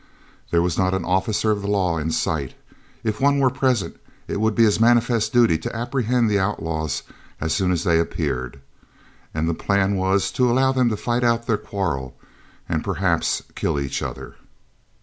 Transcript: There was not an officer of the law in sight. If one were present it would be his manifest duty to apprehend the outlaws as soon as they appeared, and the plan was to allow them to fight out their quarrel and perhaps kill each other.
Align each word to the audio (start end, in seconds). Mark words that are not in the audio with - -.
There 0.49 0.63
was 0.63 0.79
not 0.79 0.95
an 0.95 1.05
officer 1.05 1.51
of 1.51 1.61
the 1.61 1.67
law 1.67 1.99
in 1.99 2.09
sight. 2.09 2.55
If 3.03 3.21
one 3.21 3.37
were 3.37 3.51
present 3.51 3.97
it 4.27 4.39
would 4.41 4.55
be 4.55 4.63
his 4.63 4.79
manifest 4.79 5.31
duty 5.31 5.59
to 5.59 5.75
apprehend 5.75 6.27
the 6.27 6.39
outlaws 6.39 7.03
as 7.39 7.53
soon 7.53 7.71
as 7.71 7.83
they 7.83 7.99
appeared, 7.99 8.61
and 9.31 9.47
the 9.47 9.53
plan 9.53 9.95
was 9.95 10.31
to 10.31 10.49
allow 10.49 10.71
them 10.71 10.89
to 10.89 10.97
fight 10.97 11.23
out 11.23 11.45
their 11.45 11.55
quarrel 11.57 12.17
and 12.67 12.83
perhaps 12.83 13.43
kill 13.53 13.79
each 13.79 14.01
other. 14.01 14.37